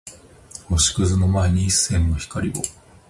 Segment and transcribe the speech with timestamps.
[0.71, 2.53] 星屑の前に一閃の光を